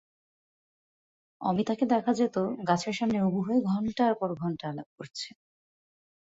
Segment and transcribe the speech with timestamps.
[1.41, 2.35] অমিতাকে দেখা যেত
[2.69, 5.27] গাছের সামনে উবু হয়ে বসে ঘন্টার পর ঘন্টা আলাপ করছে।